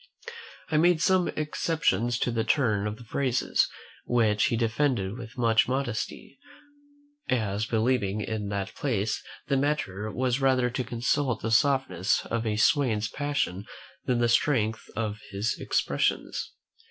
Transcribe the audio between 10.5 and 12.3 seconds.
to consult the softness